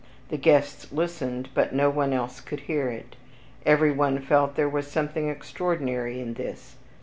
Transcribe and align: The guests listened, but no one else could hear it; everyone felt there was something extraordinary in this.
The 0.29 0.37
guests 0.37 0.91
listened, 0.91 1.49
but 1.53 1.75
no 1.75 1.91
one 1.91 2.11
else 2.11 2.41
could 2.41 2.61
hear 2.61 2.89
it; 2.89 3.15
everyone 3.67 4.17
felt 4.17 4.55
there 4.55 4.67
was 4.67 4.87
something 4.87 5.29
extraordinary 5.29 6.19
in 6.19 6.33
this. 6.33 6.77